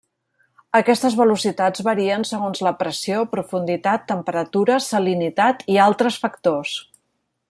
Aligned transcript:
Aquestes 0.77 1.17
velocitats 1.19 1.83
varien 1.87 2.25
segons 2.29 2.63
la 2.67 2.73
pressió, 2.79 3.19
profunditat, 3.35 4.09
temperatura, 4.13 4.79
salinitat 4.87 5.63
i 5.75 5.81
altres 5.89 6.19
factors. 6.25 6.75